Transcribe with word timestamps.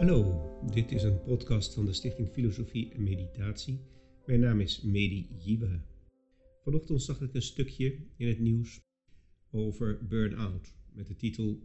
Hallo, 0.00 0.50
dit 0.72 0.92
is 0.92 1.02
een 1.02 1.22
podcast 1.22 1.74
van 1.74 1.84
de 1.84 1.92
Stichting 1.92 2.28
Filosofie 2.28 2.92
en 2.92 3.02
Meditatie. 3.02 3.80
Mijn 4.26 4.40
naam 4.40 4.60
is 4.60 4.82
Medi 4.82 5.28
Jiwa. 5.44 5.84
Vanochtend 6.64 7.02
zag 7.02 7.20
ik 7.20 7.34
een 7.34 7.42
stukje 7.42 7.98
in 8.16 8.28
het 8.28 8.38
nieuws 8.38 8.80
over 9.50 10.06
burn-out 10.06 10.74
met 10.92 11.06
de 11.06 11.16
titel 11.16 11.62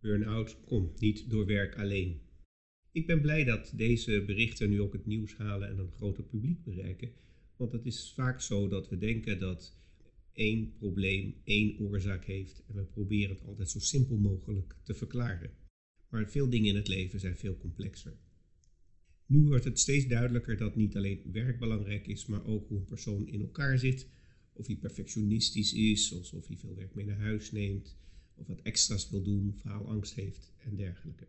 Burn-out 0.00 0.60
komt 0.64 1.00
niet 1.00 1.30
door 1.30 1.46
werk 1.46 1.78
alleen. 1.78 2.20
Ik 2.92 3.06
ben 3.06 3.20
blij 3.20 3.44
dat 3.44 3.72
deze 3.76 4.24
berichten 4.26 4.70
nu 4.70 4.80
ook 4.80 4.92
het 4.92 5.06
nieuws 5.06 5.36
halen 5.36 5.68
en 5.68 5.78
een 5.78 5.92
groter 5.92 6.24
publiek 6.24 6.64
bereiken, 6.64 7.12
want 7.56 7.72
het 7.72 7.86
is 7.86 8.12
vaak 8.14 8.40
zo 8.40 8.68
dat 8.68 8.88
we 8.88 8.98
denken 8.98 9.38
dat 9.38 9.76
één 10.32 10.72
probleem 10.72 11.34
één 11.44 11.78
oorzaak 11.80 12.24
heeft 12.24 12.62
en 12.68 12.74
we 12.74 12.84
proberen 12.84 13.36
het 13.36 13.44
altijd 13.46 13.70
zo 13.70 13.78
simpel 13.78 14.16
mogelijk 14.16 14.76
te 14.82 14.94
verklaren. 14.94 15.65
Maar 16.08 16.30
veel 16.30 16.50
dingen 16.50 16.68
in 16.68 16.76
het 16.76 16.88
leven 16.88 17.20
zijn 17.20 17.36
veel 17.36 17.56
complexer. 17.56 18.16
Nu 19.26 19.46
wordt 19.46 19.64
het 19.64 19.78
steeds 19.78 20.06
duidelijker 20.06 20.56
dat 20.56 20.76
niet 20.76 20.96
alleen 20.96 21.22
werk 21.32 21.58
belangrijk 21.58 22.06
is, 22.06 22.26
maar 22.26 22.44
ook 22.44 22.68
hoe 22.68 22.78
een 22.78 22.84
persoon 22.84 23.28
in 23.28 23.40
elkaar 23.40 23.78
zit. 23.78 24.08
Of 24.52 24.66
hij 24.66 24.76
perfectionistisch 24.76 25.72
is, 25.72 26.12
of 26.12 26.46
hij 26.46 26.56
veel 26.56 26.74
werk 26.74 26.94
mee 26.94 27.04
naar 27.04 27.18
huis 27.18 27.52
neemt, 27.52 27.96
of 28.34 28.46
wat 28.46 28.60
extra's 28.62 29.10
wil 29.10 29.22
doen, 29.22 29.54
faalangst 29.56 30.14
heeft 30.14 30.52
en 30.58 30.76
dergelijke. 30.76 31.28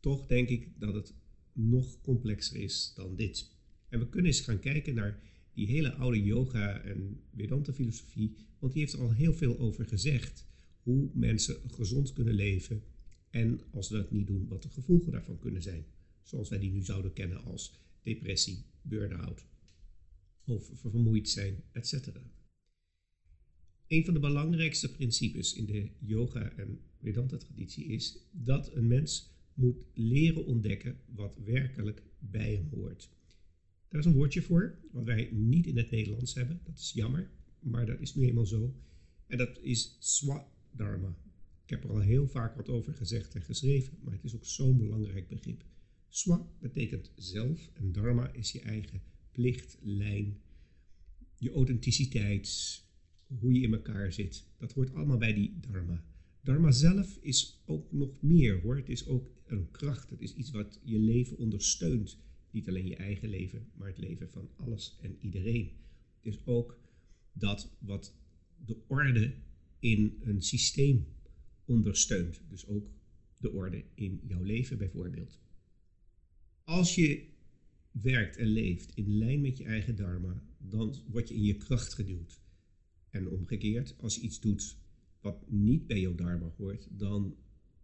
Toch 0.00 0.26
denk 0.26 0.48
ik 0.48 0.80
dat 0.80 0.94
het 0.94 1.14
nog 1.52 2.00
complexer 2.00 2.56
is 2.56 2.92
dan 2.94 3.16
dit. 3.16 3.50
En 3.88 3.98
we 3.98 4.08
kunnen 4.08 4.30
eens 4.30 4.40
gaan 4.40 4.60
kijken 4.60 4.94
naar 4.94 5.22
die 5.52 5.66
hele 5.66 5.92
oude 5.92 6.22
yoga 6.22 6.80
en 6.80 7.20
Vedanta 7.34 7.72
filosofie, 7.72 8.36
want 8.58 8.72
die 8.72 8.82
heeft 8.82 8.94
er 8.94 9.00
al 9.00 9.12
heel 9.12 9.34
veel 9.34 9.58
over 9.58 9.86
gezegd. 9.86 10.46
Hoe 10.82 11.10
mensen 11.14 11.56
gezond 11.70 12.12
kunnen 12.12 12.34
leven 12.34 12.82
en 13.30 13.60
als 13.70 13.86
ze 13.86 13.92
dat 13.92 14.10
niet 14.10 14.26
doen, 14.26 14.48
wat 14.48 14.62
de 14.62 14.68
gevolgen 14.68 15.12
daarvan 15.12 15.38
kunnen 15.38 15.62
zijn. 15.62 15.84
Zoals 16.22 16.48
wij 16.48 16.58
die 16.58 16.70
nu 16.70 16.82
zouden 16.82 17.12
kennen 17.12 17.44
als 17.44 17.80
depressie, 18.02 18.64
burn-out 18.82 19.44
of 20.44 20.70
vermoeid 20.74 21.28
zijn, 21.28 21.62
etc. 21.72 22.08
Een 23.86 24.04
van 24.04 24.14
de 24.14 24.20
belangrijkste 24.20 24.92
principes 24.92 25.54
in 25.54 25.66
de 25.66 25.90
yoga 25.98 26.52
en 26.52 26.80
Vedanta 27.00 27.36
traditie 27.36 27.84
is 27.84 28.18
dat 28.30 28.74
een 28.74 28.86
mens 28.86 29.30
moet 29.54 29.76
leren 29.94 30.46
ontdekken 30.46 30.98
wat 31.14 31.36
werkelijk 31.44 32.02
bij 32.18 32.54
hem 32.54 32.68
hoort. 32.70 33.10
Daar 33.88 34.00
is 34.00 34.06
een 34.06 34.12
woordje 34.12 34.42
voor, 34.42 34.78
wat 34.92 35.04
wij 35.04 35.28
niet 35.32 35.66
in 35.66 35.76
het 35.76 35.90
Nederlands 35.90 36.34
hebben. 36.34 36.60
Dat 36.64 36.78
is 36.78 36.92
jammer, 36.92 37.30
maar 37.58 37.86
dat 37.86 38.00
is 38.00 38.14
nu 38.14 38.26
eenmaal 38.26 38.46
zo. 38.46 38.74
En 39.26 39.38
dat 39.38 39.58
is 39.62 39.96
swadharma. 39.98 41.16
Ik 41.70 41.76
heb 41.76 41.84
er 41.84 41.96
al 41.96 42.00
heel 42.00 42.28
vaak 42.28 42.56
wat 42.56 42.68
over 42.68 42.94
gezegd 42.94 43.34
en 43.34 43.42
geschreven, 43.42 43.98
maar 44.02 44.12
het 44.12 44.24
is 44.24 44.34
ook 44.34 44.44
zo'n 44.44 44.78
belangrijk 44.78 45.28
begrip. 45.28 45.64
Swa 46.08 46.48
betekent 46.60 47.12
zelf 47.16 47.70
en 47.74 47.92
dharma 47.92 48.32
is 48.32 48.52
je 48.52 48.60
eigen 48.60 49.02
plichtlijn, 49.32 50.40
je 51.38 51.50
authenticiteit, 51.50 52.82
hoe 53.26 53.52
je 53.52 53.60
in 53.60 53.72
elkaar 53.72 54.12
zit. 54.12 54.46
Dat 54.58 54.72
hoort 54.72 54.94
allemaal 54.94 55.18
bij 55.18 55.34
die 55.34 55.58
dharma. 55.60 56.04
Dharma 56.40 56.70
zelf 56.70 57.18
is 57.20 57.62
ook 57.66 57.92
nog 57.92 58.22
meer 58.22 58.60
hoor. 58.60 58.76
Het 58.76 58.88
is 58.88 59.06
ook 59.06 59.30
een 59.46 59.70
kracht. 59.70 60.10
Het 60.10 60.20
is 60.20 60.34
iets 60.34 60.50
wat 60.50 60.80
je 60.84 60.98
leven 60.98 61.38
ondersteunt. 61.38 62.18
Niet 62.50 62.68
alleen 62.68 62.86
je 62.86 62.96
eigen 62.96 63.28
leven, 63.28 63.68
maar 63.74 63.88
het 63.88 63.98
leven 63.98 64.30
van 64.30 64.50
alles 64.56 64.98
en 65.00 65.16
iedereen. 65.20 65.70
Het 66.16 66.34
is 66.34 66.46
ook 66.46 66.78
dat 67.32 67.76
wat 67.78 68.14
de 68.64 68.76
orde 68.86 69.34
in 69.78 70.18
een 70.22 70.42
systeem 70.42 71.06
ondersteunt. 71.70 72.40
Dus 72.48 72.66
ook 72.66 72.90
de 73.38 73.52
orde 73.52 73.84
in 73.94 74.20
jouw 74.26 74.42
leven 74.42 74.78
bijvoorbeeld. 74.78 75.38
Als 76.64 76.94
je 76.94 77.28
werkt 77.90 78.36
en 78.36 78.46
leeft 78.46 78.94
in 78.94 79.18
lijn 79.18 79.40
met 79.40 79.56
je 79.56 79.64
eigen 79.64 79.96
dharma, 79.96 80.44
dan 80.58 80.96
word 81.06 81.28
je 81.28 81.34
in 81.34 81.42
je 81.42 81.56
kracht 81.56 81.94
geduwd. 81.94 82.40
En 83.10 83.28
omgekeerd, 83.28 83.94
als 83.98 84.14
je 84.14 84.20
iets 84.20 84.40
doet 84.40 84.78
wat 85.20 85.50
niet 85.50 85.86
bij 85.86 86.00
jouw 86.00 86.14
dharma 86.14 86.52
hoort, 86.56 86.88
dan 86.90 87.36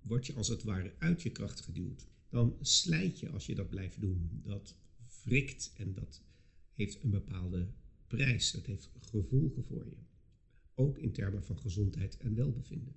word 0.03 0.27
je 0.27 0.35
als 0.35 0.49
het 0.49 0.63
ware 0.63 0.95
uit 0.99 1.23
je 1.23 1.31
kracht 1.31 1.61
geduwd. 1.61 2.07
Dan 2.29 2.57
slijt 2.61 3.21
je 3.21 3.31
als 3.31 3.47
je 3.47 3.55
dat 3.55 3.69
blijft 3.69 4.01
doen. 4.01 4.41
Dat 4.43 4.77
wrikt 5.25 5.73
en 5.77 5.93
dat 5.93 6.23
heeft 6.73 7.03
een 7.03 7.11
bepaalde 7.11 7.69
prijs. 8.07 8.51
Dat 8.51 8.67
heeft 8.67 8.91
gevolgen 9.01 9.65
voor 9.65 9.85
je. 9.85 9.97
Ook 10.75 10.99
in 10.99 11.13
termen 11.13 11.45
van 11.45 11.59
gezondheid 11.59 12.17
en 12.17 12.35
welbevinden. 12.35 12.95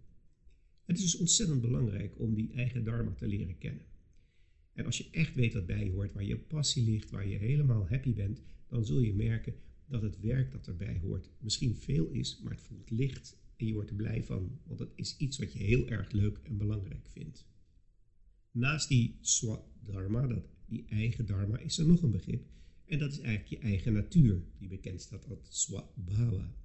Het 0.89 0.97
is 0.97 1.03
dus 1.03 1.17
ontzettend 1.17 1.61
belangrijk 1.61 2.19
om 2.19 2.33
die 2.33 2.51
eigen 2.53 2.83
dharma 2.83 3.11
te 3.11 3.27
leren 3.27 3.57
kennen. 3.57 3.85
En 4.73 4.85
als 4.85 4.97
je 4.97 5.07
echt 5.11 5.35
weet 5.35 5.53
wat 5.53 5.65
bij 5.65 5.83
je 5.83 5.91
hoort, 5.91 6.13
waar 6.13 6.23
je 6.23 6.37
passie 6.37 6.83
ligt, 6.83 7.09
waar 7.09 7.27
je 7.27 7.37
helemaal 7.37 7.87
happy 7.87 8.13
bent, 8.13 8.41
dan 8.67 8.85
zul 8.85 8.99
je 8.99 9.13
merken 9.13 9.53
dat 9.85 10.01
het 10.01 10.19
werk 10.19 10.51
dat 10.51 10.67
erbij 10.67 10.99
hoort 10.99 11.29
misschien 11.39 11.75
veel 11.75 12.09
is, 12.09 12.39
maar 12.43 12.51
het 12.51 12.61
voelt 12.61 12.89
licht 12.89 13.37
en 13.55 13.65
je 13.65 13.73
wordt 13.73 13.89
er 13.89 13.95
blij 13.95 14.23
van, 14.23 14.59
want 14.63 14.79
het 14.79 14.91
is 14.95 15.17
iets 15.17 15.37
wat 15.37 15.53
je 15.53 15.59
heel 15.59 15.87
erg 15.87 16.11
leuk 16.11 16.39
en 16.43 16.57
belangrijk 16.57 17.07
vindt. 17.07 17.47
Naast 18.51 18.87
die 18.87 19.17
swadharma, 19.21 20.27
dat, 20.27 20.45
die 20.65 20.85
eigen 20.85 21.25
dharma, 21.25 21.59
is 21.59 21.77
er 21.77 21.87
nog 21.87 22.01
een 22.01 22.11
begrip 22.11 22.45
en 22.85 22.99
dat 22.99 23.11
is 23.11 23.19
eigenlijk 23.19 23.61
je 23.61 23.67
eigen 23.67 23.93
natuur, 23.93 24.41
die 24.57 24.67
bekend 24.67 25.01
staat 25.01 25.29
als 25.29 25.61
swabhava. 25.61 26.55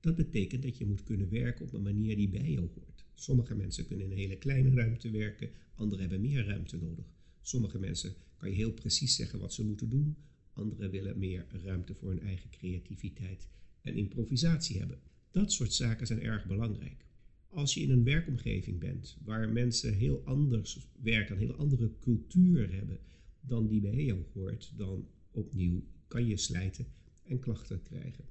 Dat 0.00 0.16
betekent 0.16 0.62
dat 0.62 0.78
je 0.78 0.86
moet 0.86 1.02
kunnen 1.02 1.30
werken 1.30 1.66
op 1.66 1.72
een 1.72 1.82
manier 1.82 2.16
die 2.16 2.28
bij 2.28 2.50
jou 2.50 2.68
hoort. 2.74 2.99
Sommige 3.20 3.54
mensen 3.54 3.86
kunnen 3.86 4.06
in 4.06 4.12
een 4.12 4.18
hele 4.18 4.36
kleine 4.36 4.74
ruimte 4.74 5.10
werken, 5.10 5.50
anderen 5.74 6.00
hebben 6.00 6.20
meer 6.20 6.44
ruimte 6.44 6.76
nodig. 6.76 7.04
Sommige 7.42 7.78
mensen 7.78 8.14
kan 8.36 8.48
je 8.48 8.54
heel 8.54 8.72
precies 8.72 9.16
zeggen 9.16 9.38
wat 9.38 9.52
ze 9.52 9.64
moeten 9.64 9.88
doen, 9.88 10.16
anderen 10.52 10.90
willen 10.90 11.18
meer 11.18 11.46
ruimte 11.64 11.94
voor 11.94 12.08
hun 12.08 12.20
eigen 12.20 12.50
creativiteit 12.50 13.48
en 13.82 13.96
improvisatie 13.96 14.78
hebben. 14.78 14.98
Dat 15.30 15.52
soort 15.52 15.72
zaken 15.72 16.06
zijn 16.06 16.22
erg 16.22 16.46
belangrijk. 16.46 17.04
Als 17.48 17.74
je 17.74 17.80
in 17.80 17.90
een 17.90 18.04
werkomgeving 18.04 18.78
bent 18.78 19.16
waar 19.24 19.48
mensen 19.48 19.94
heel 19.94 20.22
anders 20.24 20.78
werken, 21.02 21.34
een 21.34 21.42
heel 21.42 21.56
andere 21.56 21.92
cultuur 22.00 22.72
hebben 22.72 22.98
dan 23.40 23.66
die 23.66 23.80
bij 23.80 24.04
jou 24.04 24.22
hoort, 24.32 24.72
dan 24.76 25.08
opnieuw 25.30 25.84
kan 26.08 26.26
je 26.26 26.36
slijten 26.36 26.86
en 27.22 27.38
klachten 27.38 27.82
krijgen. 27.82 28.24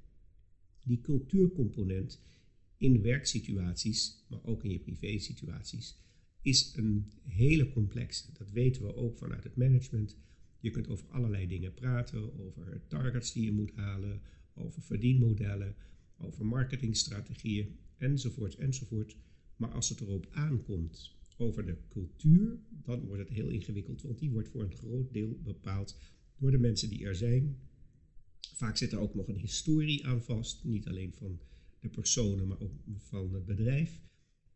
Die 0.84 1.00
cultuurcomponent 1.00 2.20
in 2.80 3.02
werksituaties, 3.02 4.24
maar 4.28 4.44
ook 4.44 4.64
in 4.64 4.70
je 4.70 4.78
privésituaties, 4.78 5.98
is 6.42 6.72
een 6.76 7.12
hele 7.22 7.72
complexe. 7.72 8.32
Dat 8.38 8.50
weten 8.50 8.82
we 8.82 8.94
ook 8.94 9.18
vanuit 9.18 9.44
het 9.44 9.56
management. 9.56 10.16
Je 10.60 10.70
kunt 10.70 10.88
over 10.88 11.06
allerlei 11.08 11.46
dingen 11.46 11.74
praten, 11.74 12.38
over 12.38 12.86
targets 12.86 13.32
die 13.32 13.44
je 13.44 13.52
moet 13.52 13.72
halen, 13.74 14.20
over 14.54 14.82
verdienmodellen, 14.82 15.74
over 16.18 16.46
marketingstrategieën 16.46 17.78
enzovoort 17.98 18.54
enzovoort. 18.54 19.16
Maar 19.56 19.70
als 19.70 19.88
het 19.88 20.00
erop 20.00 20.28
aankomt 20.30 21.16
over 21.36 21.66
de 21.66 21.76
cultuur, 21.88 22.58
dan 22.68 23.06
wordt 23.06 23.22
het 23.22 23.36
heel 23.36 23.48
ingewikkeld, 23.48 24.02
want 24.02 24.18
die 24.18 24.30
wordt 24.30 24.48
voor 24.48 24.62
een 24.62 24.76
groot 24.76 25.12
deel 25.12 25.40
bepaald 25.42 25.98
door 26.38 26.50
de 26.50 26.58
mensen 26.58 26.90
die 26.90 27.04
er 27.04 27.16
zijn. 27.16 27.56
Vaak 28.54 28.76
zit 28.76 28.92
er 28.92 28.98
ook 28.98 29.14
nog 29.14 29.28
een 29.28 29.38
historie 29.38 30.06
aan 30.06 30.22
vast, 30.22 30.64
niet 30.64 30.88
alleen 30.88 31.12
van 31.12 31.40
de 31.80 31.88
personen, 31.88 32.46
maar 32.46 32.60
ook 32.60 32.72
van 32.96 33.34
het 33.34 33.46
bedrijf. 33.46 34.00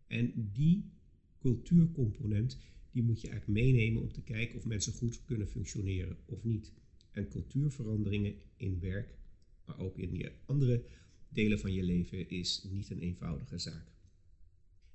En 0.06 0.50
die 0.52 0.92
cultuurcomponent, 1.38 2.58
die 2.90 3.02
moet 3.02 3.20
je 3.20 3.28
eigenlijk 3.28 3.60
meenemen 3.60 4.02
om 4.02 4.12
te 4.12 4.22
kijken 4.22 4.58
of 4.58 4.64
mensen 4.64 4.92
goed 4.92 5.24
kunnen 5.24 5.48
functioneren 5.48 6.16
of 6.26 6.44
niet. 6.44 6.72
En 7.10 7.28
cultuurveranderingen 7.28 8.34
in 8.56 8.80
werk, 8.80 9.18
maar 9.66 9.78
ook 9.78 9.98
in 9.98 10.14
je 10.14 10.32
andere 10.44 10.84
delen 11.28 11.58
van 11.58 11.72
je 11.72 11.82
leven, 11.82 12.28
is 12.28 12.66
niet 12.70 12.90
een 12.90 12.98
eenvoudige 12.98 13.58
zaak. 13.58 13.92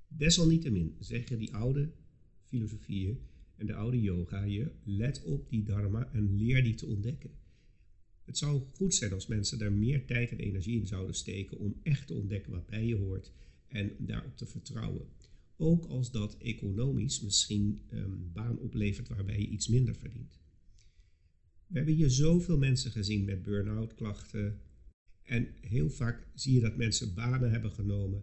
Desalniettemin 0.08 0.96
zeggen 0.98 1.38
die 1.38 1.54
oude 1.54 1.92
filosofieën 2.42 3.18
en 3.56 3.66
de 3.66 3.74
oude 3.74 4.00
yoga 4.00 4.44
je, 4.44 4.72
let 4.84 5.22
op 5.22 5.48
die 5.48 5.62
dharma 5.62 6.12
en 6.12 6.36
leer 6.36 6.62
die 6.62 6.74
te 6.74 6.86
ontdekken. 6.86 7.30
Het 8.30 8.38
zou 8.38 8.62
goed 8.72 8.94
zijn 8.94 9.12
als 9.12 9.26
mensen 9.26 9.58
daar 9.58 9.72
meer 9.72 10.06
tijd 10.06 10.30
en 10.30 10.38
energie 10.38 10.80
in 10.80 10.86
zouden 10.86 11.14
steken 11.14 11.58
om 11.58 11.80
echt 11.82 12.06
te 12.06 12.14
ontdekken 12.14 12.52
wat 12.52 12.66
bij 12.66 12.86
je 12.86 12.94
hoort 12.94 13.32
en 13.68 13.92
daarop 13.98 14.36
te 14.36 14.46
vertrouwen. 14.46 15.06
Ook 15.56 15.84
als 15.84 16.10
dat 16.10 16.36
economisch 16.38 17.20
misschien 17.20 17.80
een 17.88 17.98
ehm, 17.98 18.32
baan 18.32 18.58
oplevert 18.58 19.08
waarbij 19.08 19.38
je 19.38 19.48
iets 19.48 19.68
minder 19.68 19.94
verdient. 19.94 20.38
We 21.66 21.76
hebben 21.76 21.94
hier 21.94 22.10
zoveel 22.10 22.58
mensen 22.58 22.90
gezien 22.90 23.24
met 23.24 23.42
burn-out 23.42 23.94
klachten. 23.94 24.60
En 25.22 25.48
heel 25.60 25.90
vaak 25.90 26.26
zie 26.34 26.54
je 26.54 26.60
dat 26.60 26.76
mensen 26.76 27.14
banen 27.14 27.50
hebben 27.50 27.72
genomen. 27.72 28.22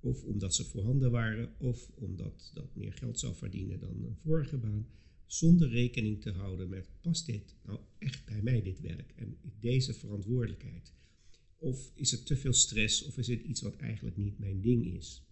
Of 0.00 0.24
omdat 0.24 0.54
ze 0.54 0.64
voorhanden 0.64 1.10
waren, 1.10 1.54
of 1.58 1.90
omdat 1.94 2.50
dat 2.54 2.74
meer 2.74 2.92
geld 2.92 3.18
zou 3.18 3.34
verdienen 3.34 3.80
dan 3.80 4.04
een 4.04 4.16
vorige 4.22 4.56
baan. 4.56 4.86
Zonder 5.26 5.68
rekening 5.68 6.20
te 6.20 6.30
houden 6.30 6.68
met, 6.68 6.88
past 7.00 7.26
dit 7.26 7.54
nou 7.64 7.78
echt 7.98 8.24
bij 8.24 8.42
mij, 8.42 8.62
dit 8.62 8.80
werk? 8.80 9.12
En 9.16 9.36
deze 9.60 9.94
verantwoordelijkheid? 9.94 10.94
Of 11.58 11.90
is 11.94 12.10
het 12.10 12.26
te 12.26 12.36
veel 12.36 12.52
stress, 12.52 13.02
of 13.02 13.18
is 13.18 13.26
het 13.26 13.42
iets 13.42 13.60
wat 13.60 13.76
eigenlijk 13.76 14.16
niet 14.16 14.38
mijn 14.38 14.60
ding 14.60 14.84
is? 14.94 15.22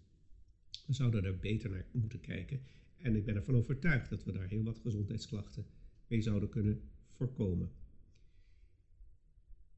We 0.86 0.92
zouden 0.92 1.24
er 1.24 1.38
beter 1.38 1.70
naar 1.70 1.86
moeten 1.92 2.20
kijken 2.20 2.60
en 2.96 3.16
ik 3.16 3.24
ben 3.24 3.34
ervan 3.34 3.56
overtuigd 3.56 4.10
dat 4.10 4.24
we 4.24 4.32
daar 4.32 4.48
heel 4.48 4.62
wat 4.62 4.78
gezondheidsklachten 4.78 5.66
mee 6.06 6.22
zouden 6.22 6.48
kunnen 6.48 6.80
voorkomen. 7.10 7.70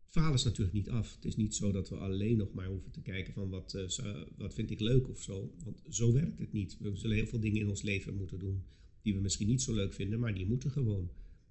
Het 0.03 0.13
verhaal 0.13 0.35
is 0.35 0.45
natuurlijk 0.45 0.77
niet 0.77 0.91
af. 0.91 1.15
Het 1.15 1.25
is 1.25 1.37
niet 1.37 1.55
zo 1.55 1.73
dat 1.73 1.89
we 1.89 1.97
alleen 1.97 2.37
nog 2.37 2.53
maar 2.53 2.67
hoeven 2.67 2.91
te 2.91 3.03
kijken 3.03 3.33
van 3.33 3.51
wat, 3.51 3.75
uh, 3.75 4.23
wat 4.37 4.55
vind 4.55 4.71
ik 4.71 4.81
leuk 4.81 5.09
of 5.09 5.23
zo. 5.23 5.55
Want 5.65 5.83
zo 5.89 6.13
werkt 6.13 6.39
het 6.39 6.53
niet. 6.53 6.77
We 6.79 6.97
zullen 6.97 7.17
heel 7.17 7.27
veel 7.27 7.41
dingen 7.41 7.61
in 7.61 7.69
ons 7.69 7.83
leven 7.83 8.17
moeten 8.17 8.39
doen 8.39 8.65
die 9.07 9.15
we 9.15 9.21
misschien 9.21 9.47
niet 9.47 9.63
zo 9.63 9.75
leuk 9.75 9.93
vinden, 9.93 10.19
maar 10.19 10.35
die 10.35 10.47
moeten 10.47 10.71
gewoon. 10.71 11.11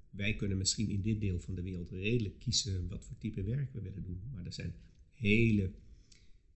Wij 0.09 0.35
kunnen 0.35 0.57
misschien 0.57 0.89
in 0.89 1.01
dit 1.01 1.19
deel 1.19 1.39
van 1.39 1.55
de 1.55 1.61
wereld 1.61 1.89
redelijk 1.89 2.39
kiezen 2.39 2.87
wat 2.87 3.05
voor 3.05 3.17
type 3.17 3.43
werk 3.43 3.73
we 3.73 3.81
willen 3.81 4.03
doen. 4.03 4.21
Maar 4.33 4.45
er 4.45 4.53
zijn 4.53 4.73
hele 5.13 5.71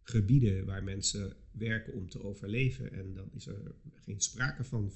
gebieden 0.04 0.66
waar 0.66 0.84
mensen 0.84 1.36
werken 1.51 1.94
om 1.94 2.10
te 2.10 2.24
overleven. 2.24 2.92
En 2.92 3.13
dan 3.13 3.30
is 3.34 3.48
er 3.48 3.75
geen 3.96 4.22
sprake 4.22 4.63
van, 4.63 4.92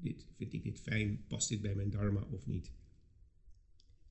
dit, 0.00 0.26
vind 0.36 0.52
ik 0.52 0.62
dit 0.62 0.80
fijn, 0.80 1.24
past 1.26 1.48
dit 1.48 1.60
bij 1.60 1.74
mijn 1.74 1.90
dharma 1.90 2.26
of 2.30 2.46
niet. 2.46 2.70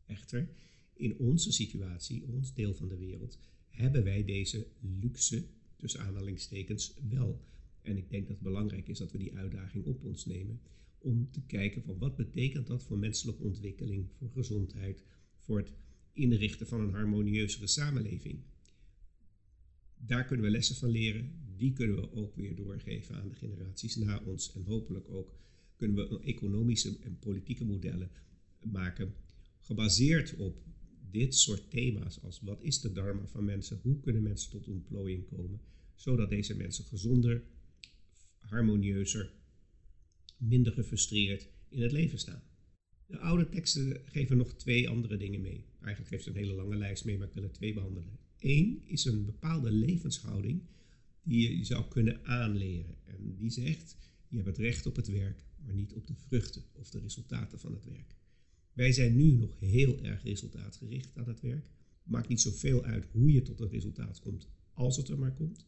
Echter, 0.05 0.49
in 0.93 1.17
onze 1.17 1.51
situatie, 1.51 2.23
ons 2.23 2.53
deel 2.53 2.73
van 2.73 2.87
de 2.87 2.97
wereld, 2.97 3.39
hebben 3.67 4.03
wij 4.03 4.23
deze 4.23 4.67
luxe, 4.79 5.45
tussen 5.75 6.01
aanhalingstekens, 6.01 6.93
wel. 7.09 7.45
En 7.81 7.97
ik 7.97 8.09
denk 8.09 8.27
dat 8.27 8.35
het 8.35 8.45
belangrijk 8.45 8.87
is 8.87 8.97
dat 8.97 9.11
we 9.11 9.17
die 9.17 9.35
uitdaging 9.35 9.85
op 9.85 10.03
ons 10.03 10.25
nemen 10.25 10.61
om 10.97 11.31
te 11.31 11.41
kijken 11.41 11.83
van 11.83 11.97
wat 11.97 12.15
betekent 12.15 12.67
dat 12.67 12.83
voor 12.83 12.97
menselijke 12.97 13.43
ontwikkeling, 13.43 14.11
voor 14.11 14.29
gezondheid, 14.29 15.03
voor 15.39 15.57
het 15.57 15.71
inrichten 16.13 16.67
van 16.67 16.81
een 16.81 16.93
harmonieuzere 16.93 17.67
samenleving. 17.67 18.39
Daar 19.97 20.25
kunnen 20.25 20.45
we 20.45 20.51
lessen 20.51 20.75
van 20.75 20.89
leren, 20.89 21.31
die 21.55 21.73
kunnen 21.73 21.95
we 21.95 22.13
ook 22.13 22.35
weer 22.35 22.55
doorgeven 22.55 23.15
aan 23.15 23.27
de 23.27 23.35
generaties 23.35 23.95
na 23.95 24.21
ons 24.25 24.53
en 24.53 24.63
hopelijk 24.63 25.09
ook 25.09 25.35
kunnen 25.75 26.09
we 26.09 26.19
economische 26.23 26.97
en 27.03 27.19
politieke 27.19 27.65
modellen 27.65 28.11
maken 28.61 29.13
gebaseerd 29.59 30.35
op 30.35 30.63
dit 31.09 31.35
soort 31.35 31.69
thema's 31.69 32.21
als 32.21 32.39
wat 32.41 32.63
is 32.63 32.81
de 32.81 32.91
dharma 32.91 33.27
van 33.27 33.45
mensen, 33.45 33.79
hoe 33.81 33.99
kunnen 33.99 34.23
mensen 34.23 34.51
tot 34.51 34.67
ontplooiing 34.67 35.25
komen, 35.25 35.61
zodat 35.95 36.29
deze 36.29 36.55
mensen 36.55 36.85
gezonder, 36.85 37.43
harmonieuzer, 38.37 39.31
minder 40.37 40.73
gefrustreerd 40.73 41.49
in 41.69 41.81
het 41.81 41.91
leven 41.91 42.19
staan. 42.19 42.43
De 43.05 43.19
oude 43.19 43.49
teksten 43.49 44.01
geven 44.05 44.37
nog 44.37 44.53
twee 44.53 44.89
andere 44.89 45.17
dingen 45.17 45.41
mee. 45.41 45.65
Eigenlijk 45.79 46.07
geeft 46.07 46.23
ze 46.23 46.29
een 46.29 46.35
hele 46.35 46.53
lange 46.53 46.75
lijst 46.75 47.05
mee, 47.05 47.17
maar 47.17 47.27
ik 47.27 47.33
wil 47.33 47.43
er 47.43 47.51
twee 47.51 47.73
behandelen. 47.73 48.19
Eén 48.39 48.81
is 48.85 49.05
een 49.05 49.25
bepaalde 49.25 49.71
levenshouding 49.71 50.61
die 51.23 51.57
je 51.57 51.65
zou 51.65 51.87
kunnen 51.89 52.25
aanleren. 52.25 52.95
En 53.03 53.35
die 53.37 53.49
zegt, 53.49 53.97
je 54.27 54.35
hebt 54.35 54.47
het 54.47 54.57
recht 54.57 54.85
op 54.85 54.95
het 54.95 55.07
werk, 55.07 55.43
maar 55.65 55.73
niet 55.73 55.93
op 55.93 56.07
de 56.07 56.15
vruchten 56.15 56.63
of 56.73 56.89
de 56.89 56.99
resultaten 56.99 57.59
van 57.59 57.73
het 57.73 57.85
werk. 57.85 58.15
Wij 58.73 58.91
zijn 58.91 59.15
nu 59.15 59.31
nog 59.31 59.59
heel 59.59 60.03
erg 60.03 60.23
resultaatgericht 60.23 61.17
aan 61.17 61.27
het 61.27 61.41
werk. 61.41 61.69
Maakt 62.03 62.27
niet 62.27 62.41
zoveel 62.41 62.83
uit 62.83 63.05
hoe 63.11 63.31
je 63.31 63.41
tot 63.41 63.59
een 63.59 63.69
resultaat 63.69 64.19
komt, 64.19 64.47
als 64.73 64.97
het 64.97 65.07
er 65.07 65.19
maar 65.19 65.33
komt. 65.33 65.65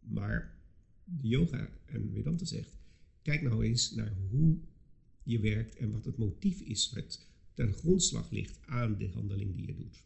Maar 0.00 0.60
de 1.04 1.28
yoga 1.28 1.70
en 1.84 2.10
Vedanta 2.12 2.44
zegt, 2.44 2.78
kijk 3.22 3.42
nou 3.42 3.64
eens 3.64 3.90
naar 3.90 4.16
hoe 4.30 4.58
je 5.22 5.40
werkt 5.40 5.76
en 5.76 5.90
wat 5.90 6.04
het 6.04 6.16
motief 6.16 6.60
is, 6.60 6.90
wat 6.90 7.26
ten 7.52 7.72
grondslag 7.72 8.30
ligt 8.30 8.58
aan 8.66 8.98
de 8.98 9.08
handeling 9.08 9.54
die 9.54 9.66
je 9.66 9.74
doet. 9.74 10.04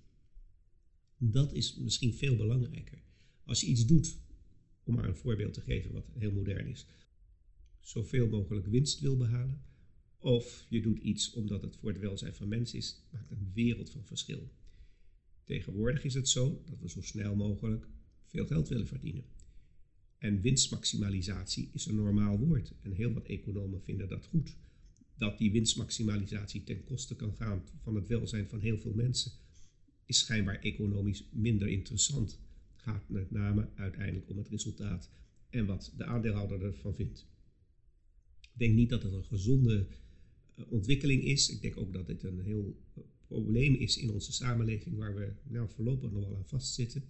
Dat 1.18 1.52
is 1.52 1.76
misschien 1.76 2.14
veel 2.14 2.36
belangrijker. 2.36 3.02
Als 3.44 3.60
je 3.60 3.66
iets 3.66 3.86
doet, 3.86 4.18
om 4.84 4.94
maar 4.94 5.08
een 5.08 5.16
voorbeeld 5.16 5.54
te 5.54 5.60
geven 5.60 5.92
wat 5.92 6.08
heel 6.12 6.32
modern 6.32 6.66
is, 6.66 6.86
zoveel 7.80 8.28
mogelijk 8.28 8.66
winst 8.66 9.00
wil 9.00 9.16
behalen, 9.16 9.62
of 10.19 10.66
je 10.69 10.80
doet 10.80 10.98
iets 10.98 11.32
omdat 11.32 11.62
het 11.62 11.76
voor 11.76 11.90
het 11.90 12.00
welzijn 12.00 12.34
van 12.34 12.48
mensen 12.48 12.78
is, 12.78 13.02
maakt 13.12 13.30
een 13.30 13.50
wereld 13.54 13.90
van 13.90 14.04
verschil. 14.04 14.50
Tegenwoordig 15.44 16.04
is 16.04 16.14
het 16.14 16.28
zo 16.28 16.62
dat 16.64 16.80
we 16.80 16.88
zo 16.88 17.00
snel 17.00 17.36
mogelijk 17.36 17.88
veel 18.24 18.46
geld 18.46 18.69
willen 18.69 18.86
verdienen. 18.86 19.24
En 20.18 20.40
winstmaximalisatie 20.40 21.70
is 21.72 21.86
een 21.86 21.94
normaal 21.94 22.38
woord 22.38 22.72
en 22.82 22.92
heel 22.92 23.12
wat 23.12 23.26
economen 23.26 23.82
vinden 23.82 24.08
dat 24.08 24.26
goed. 24.26 24.56
Dat 25.18 25.38
die 25.38 25.52
winstmaximalisatie 25.52 26.64
ten 26.64 26.84
koste 26.84 27.16
kan 27.16 27.34
gaan 27.34 27.62
van 27.82 27.94
het 27.94 28.08
welzijn 28.08 28.48
van 28.48 28.60
heel 28.60 28.78
veel 28.78 28.92
mensen, 28.94 29.32
is 30.04 30.18
schijnbaar 30.18 30.60
economisch 30.60 31.24
minder 31.30 31.68
interessant. 31.68 32.38
Gaat 32.76 33.08
met 33.08 33.30
name 33.30 33.68
uiteindelijk 33.74 34.30
om 34.30 34.38
het 34.38 34.48
resultaat 34.48 35.10
en 35.50 35.66
wat 35.66 35.92
de 35.96 36.04
aandeelhouder 36.04 36.62
ervan 36.62 36.94
vindt. 36.94 37.26
Ik 38.40 38.58
denk 38.58 38.74
niet 38.74 38.88
dat 38.88 39.02
het 39.02 39.12
een 39.12 39.24
gezonde 39.24 39.86
eh, 40.54 40.72
ontwikkeling 40.72 41.24
is. 41.24 41.50
Ik 41.50 41.62
denk 41.62 41.76
ook 41.76 41.92
dat 41.92 42.06
dit 42.06 42.22
een 42.22 42.40
heel 42.40 42.76
eh, 42.94 43.02
probleem 43.26 43.74
is 43.74 43.96
in 43.98 44.10
onze 44.10 44.32
samenleving 44.32 44.96
waar 44.96 45.14
we 45.14 45.32
nou, 45.42 45.69
voorlopig 45.69 46.10
nog 46.10 46.28
wel 46.28 46.36
aan 46.36 46.46
vastzitten. 46.46 47.04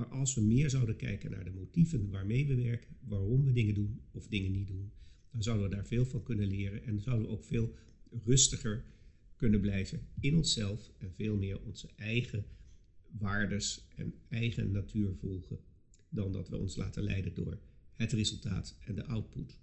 Maar 0.00 0.08
als 0.08 0.34
we 0.34 0.40
meer 0.40 0.70
zouden 0.70 0.96
kijken 0.96 1.30
naar 1.30 1.44
de 1.44 1.50
motieven 1.50 2.10
waarmee 2.10 2.46
we 2.46 2.54
werken, 2.54 2.96
waarom 3.00 3.44
we 3.44 3.52
dingen 3.52 3.74
doen 3.74 4.00
of 4.10 4.28
dingen 4.28 4.52
niet 4.52 4.66
doen, 4.66 4.90
dan 5.30 5.42
zouden 5.42 5.68
we 5.68 5.74
daar 5.74 5.86
veel 5.86 6.04
van 6.04 6.22
kunnen 6.22 6.46
leren 6.46 6.84
en 6.84 7.00
zouden 7.00 7.26
we 7.26 7.32
ook 7.32 7.44
veel 7.44 7.74
rustiger 8.24 8.84
kunnen 9.36 9.60
blijven 9.60 10.06
in 10.20 10.36
onszelf 10.36 10.92
en 10.98 11.12
veel 11.12 11.36
meer 11.36 11.60
onze 11.60 11.88
eigen 11.96 12.44
waardes 13.18 13.88
en 13.96 14.14
eigen 14.28 14.70
natuur 14.70 15.14
volgen, 15.14 15.58
dan 16.08 16.32
dat 16.32 16.48
we 16.48 16.56
ons 16.56 16.76
laten 16.76 17.02
leiden 17.02 17.34
door 17.34 17.58
het 17.94 18.12
resultaat 18.12 18.76
en 18.84 18.94
de 18.94 19.04
output. 19.04 19.58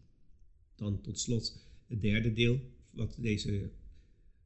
Dan 0.75 1.01
tot 1.01 1.19
slot 1.19 1.67
het 1.87 2.01
derde 2.01 2.33
deel 2.33 2.59
wat 2.89 3.17
deze 3.19 3.71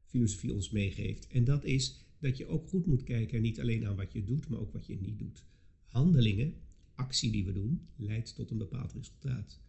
filosofie 0.05 0.53
ons 0.53 0.69
meegeeft. 0.69 1.27
En 1.27 1.43
dat 1.43 1.63
is 1.65 2.05
dat 2.19 2.37
je 2.37 2.47
ook 2.47 2.67
goed 2.67 2.85
moet 2.85 3.03
kijken, 3.03 3.41
niet 3.41 3.59
alleen 3.59 3.85
aan 3.85 3.95
wat 3.95 4.13
je 4.13 4.23
doet, 4.23 4.47
maar 4.47 4.59
ook 4.59 4.73
wat 4.73 4.87
je 4.87 4.99
niet 4.99 5.19
doet. 5.19 5.49
Handelingen, 5.91 6.53
actie 6.95 7.31
die 7.31 7.45
we 7.45 7.51
doen, 7.51 7.87
leidt 7.95 8.35
tot 8.35 8.51
een 8.51 8.57
bepaald 8.57 8.93
resultaat. 8.93 9.59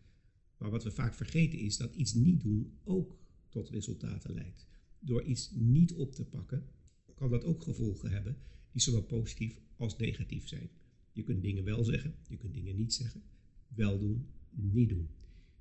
Maar 0.59 0.71
wat 0.71 0.85
we 0.85 0.91
vaak 0.91 1.15
vergeten 1.15 1.59
is 1.59 1.77
dat 1.77 1.95
iets 1.95 2.15
niet 2.15 2.41
doen 2.41 2.73
ook 2.85 3.19
tot 3.49 3.69
resultaten 3.69 4.35
leidt. 4.35 4.67
Door 4.99 5.23
iets 5.23 5.51
niet 5.55 5.93
op 5.93 6.15
te 6.15 6.25
pakken, 6.25 6.67
kan 7.15 7.31
dat 7.31 7.45
ook 7.45 7.63
gevolgen 7.63 8.11
hebben 8.11 8.37
die 8.73 8.83
zowel 8.83 9.03
positief 9.03 9.61
als 9.77 9.97
negatief 9.97 10.49
zijn. 10.49 10.71
Je 11.13 11.23
kunt 11.23 11.43
dingen 11.43 11.65
wel 11.65 11.85
zeggen, 11.85 12.15
je 12.29 12.37
kunt 12.37 12.55
dingen 12.55 12.77
niet 12.77 12.95
zeggen, 12.95 13.23
wel 13.69 13.99
doen, 13.99 14.27
niet 14.51 14.89
doen. 14.89 15.09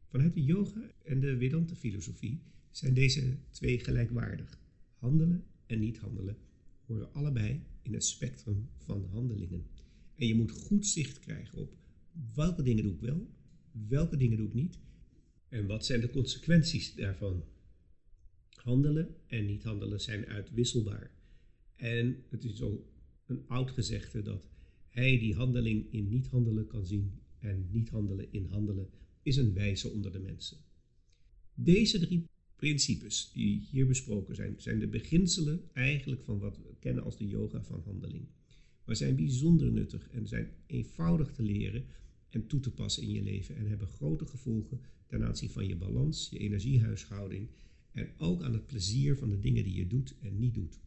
Vanuit 0.08 0.34
de 0.34 0.44
yoga 0.44 0.92
en 1.04 1.20
de 1.20 1.38
Vedanta 1.38 1.76
filosofie 1.76 2.42
zijn 2.72 2.94
deze 2.94 3.38
twee 3.50 3.80
gelijkwaardig. 3.80 4.60
Handelen 4.96 5.44
en 5.66 5.80
niet 5.80 5.98
handelen 5.98 6.38
horen 6.86 7.14
allebei 7.14 7.62
in 7.82 7.94
het 7.94 8.06
spectrum 8.06 8.70
van 8.78 9.06
handelingen. 9.06 9.66
En 10.22 10.28
je 10.28 10.36
moet 10.36 10.52
goed 10.52 10.88
zicht 10.88 11.20
krijgen 11.20 11.58
op 11.58 11.78
welke 12.36 12.64
dingen 12.64 12.84
doe 12.84 12.94
ik 12.94 13.00
wel, 13.00 13.30
welke 13.88 14.18
dingen 14.18 14.38
doe 14.38 14.48
ik 14.48 14.54
niet 14.54 14.80
en 15.50 15.66
wat 15.66 15.86
zijn 15.86 16.02
de 16.02 16.10
consequenties 16.10 16.96
daarvan. 16.96 17.44
Handelen 18.50 19.16
en 19.28 19.46
niet 19.46 19.64
handelen 19.64 20.02
zijn 20.02 20.26
uitwisselbaar. 20.26 21.12
En 21.76 22.24
het 22.30 22.44
is 22.44 22.62
al 22.62 22.94
een 23.26 23.48
oud 23.48 23.72
gezegde 23.72 24.22
dat 24.22 24.48
hij 24.88 25.20
die 25.20 25.36
handeling 25.36 25.92
in 25.92 26.10
niet 26.10 26.28
handelen 26.28 26.68
kan 26.68 26.86
zien 26.86 27.22
en 27.40 27.68
niet 27.72 27.90
handelen 27.90 28.32
in 28.32 28.46
handelen 28.46 28.90
is 29.22 29.36
een 29.36 29.54
wijze 29.54 29.90
onder 29.90 30.12
de 30.12 30.20
mensen. 30.20 30.58
Deze 31.54 32.00
drie 32.00 32.26
principes 32.56 33.32
die 33.34 33.68
hier 33.72 33.88
besproken 33.88 34.36
zijn, 34.36 34.62
zijn 34.62 34.80
de 34.80 34.88
beginselen 34.88 35.70
eigenlijk 35.74 36.24
van 36.24 36.40
wat 36.40 36.58
we 36.58 36.76
kennen 36.80 37.04
als 37.04 37.18
de 37.18 37.28
yoga 37.28 37.64
van 37.64 37.82
handeling. 37.82 38.28
Maar 38.92 39.00
zijn 39.00 39.16
bijzonder 39.16 39.72
nuttig 39.72 40.10
en 40.10 40.28
zijn 40.28 40.52
eenvoudig 40.66 41.32
te 41.32 41.44
leren 41.44 41.86
en 42.30 42.48
toe 42.48 42.60
te 42.60 42.72
passen 42.72 43.04
in 43.04 43.10
je 43.10 43.22
leven 43.22 43.56
en 43.56 43.68
hebben 43.68 43.88
grote 43.88 44.26
gevolgen 44.26 44.82
ten 45.06 45.24
aanzien 45.24 45.50
van 45.50 45.68
je 45.68 45.76
balans, 45.76 46.30
je 46.30 46.38
energiehuishouding 46.38 47.50
en 47.92 48.10
ook 48.18 48.44
aan 48.44 48.54
het 48.54 48.66
plezier 48.66 49.18
van 49.18 49.30
de 49.30 49.40
dingen 49.40 49.64
die 49.64 49.74
je 49.74 49.88
doet 49.88 50.16
en 50.20 50.40
niet 50.40 50.54
doet. 50.54 50.80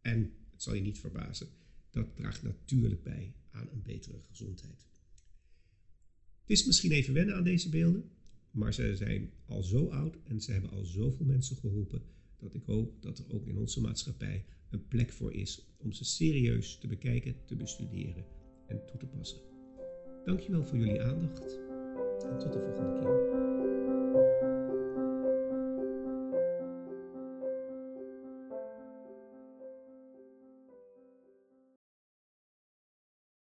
En 0.00 0.32
het 0.50 0.62
zal 0.62 0.74
je 0.74 0.80
niet 0.80 0.98
verbazen, 0.98 1.48
dat 1.90 2.16
draagt 2.16 2.42
natuurlijk 2.42 3.02
bij 3.02 3.34
aan 3.50 3.68
een 3.72 3.82
betere 3.82 4.20
gezondheid. 4.28 4.86
Het 6.40 6.50
is 6.50 6.66
misschien 6.66 6.92
even 6.92 7.14
wennen 7.14 7.34
aan 7.34 7.44
deze 7.44 7.68
beelden, 7.68 8.10
maar 8.50 8.74
ze 8.74 8.96
zijn 8.96 9.30
al 9.46 9.62
zo 9.62 9.88
oud 9.88 10.16
en 10.24 10.40
ze 10.40 10.52
hebben 10.52 10.70
al 10.70 10.84
zoveel 10.84 11.26
mensen 11.26 11.56
geholpen 11.56 12.02
dat 12.36 12.54
ik 12.54 12.62
hoop 12.62 13.02
dat 13.02 13.18
er 13.18 13.32
ook 13.32 13.46
in 13.46 13.58
onze 13.58 13.80
maatschappij 13.80 14.44
een 14.76 14.88
plek 14.88 15.12
voor 15.12 15.32
is 15.32 15.66
om 15.78 15.92
ze 15.92 16.04
serieus 16.04 16.78
te 16.78 16.86
bekijken, 16.86 17.36
te 17.44 17.56
bestuderen 17.56 18.24
en 18.66 18.86
toe 18.86 18.98
te 18.98 19.06
passen. 19.06 19.38
Dankjewel 20.24 20.64
voor 20.64 20.78
jullie 20.78 21.02
aandacht 21.02 21.58
en 22.30 22.38
tot 22.38 22.52
de 22.52 22.60
volgende 22.60 23.00
keer. 23.00 23.75